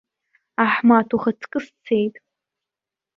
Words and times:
Аҳмаҭ 0.63 1.09
ухаҵкы 1.15 1.59
сцеит. 1.65 2.15